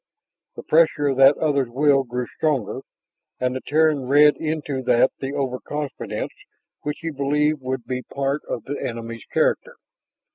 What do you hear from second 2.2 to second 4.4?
stronger. And the Terran read